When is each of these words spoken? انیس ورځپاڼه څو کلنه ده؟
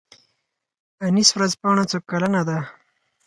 انیس 1.05 1.29
ورځپاڼه 1.33 1.83
څو 1.91 1.97
کلنه 2.09 2.41
ده؟ 2.49 2.57